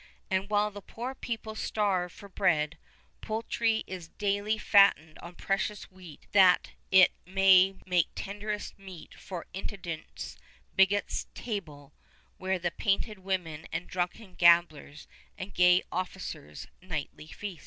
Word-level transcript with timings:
And 0.31 0.49
while 0.49 0.71
the 0.71 0.81
poor 0.81 1.13
people 1.13 1.53
starve 1.53 2.11
for 2.11 2.27
bread, 2.27 2.79
poultry 3.21 3.83
is 3.85 4.07
daily 4.07 4.57
fattened 4.57 5.19
on 5.19 5.35
precious 5.35 5.91
wheat 5.91 6.25
that 6.31 6.71
it 6.89 7.11
may 7.23 7.75
make 7.85 8.07
tenderest 8.15 8.79
meat 8.79 9.13
for 9.13 9.45
Intendant 9.53 10.37
Bigot's 10.75 11.27
table, 11.35 11.93
where 12.37 12.57
the 12.57 12.71
painted 12.71 13.19
women 13.19 13.67
and 13.71 13.85
drunken 13.85 14.33
gamblers 14.33 15.07
and 15.37 15.53
gay 15.53 15.83
officers 15.91 16.65
nightly 16.81 17.27
feast! 17.27 17.59